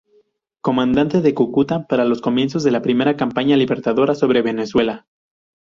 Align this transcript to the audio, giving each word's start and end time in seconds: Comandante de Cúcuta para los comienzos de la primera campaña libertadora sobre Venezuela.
Comandante 0.61 1.21
de 1.21 1.35
Cúcuta 1.35 1.85
para 1.85 2.05
los 2.05 2.21
comienzos 2.21 2.63
de 2.63 2.71
la 2.71 2.81
primera 2.81 3.15
campaña 3.15 3.55
libertadora 3.55 4.15
sobre 4.15 4.41
Venezuela. 4.41 5.05